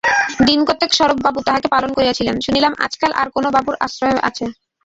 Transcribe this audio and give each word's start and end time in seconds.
দিনকতক 0.47 0.91
স্বরূপবাবু 0.97 1.39
তাহাকে 1.47 1.67
পালন 1.67 1.91
করিয়াছিলেন, 1.93 2.35
শুনিলাম 2.45 2.73
আজকাল 2.85 3.11
আর 3.21 3.27
কোনো 3.35 3.47
বাবুর 3.55 3.75
আশ্রয়ে 3.85 4.25
আছে। 4.29 4.45